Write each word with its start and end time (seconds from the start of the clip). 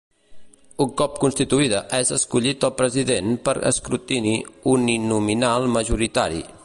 Un 0.85 0.87
cop 1.01 1.19
constituïda 1.23 1.81
és 1.97 2.13
escollit 2.17 2.65
el 2.69 2.73
president 2.79 3.29
per 3.49 3.55
escrutini 3.73 4.35
uninominal 4.75 5.71
majoritari. 5.77 6.43